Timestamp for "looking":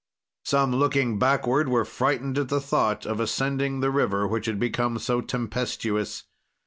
0.75-1.19